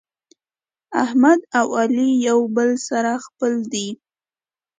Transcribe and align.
احمد 1.03 1.39
او 1.57 1.67
علي 1.79 2.09
یو 2.27 2.39
له 2.47 2.51
بل 2.55 2.69
سره 2.87 3.11
خپل 3.25 3.51
دي. 3.73 3.87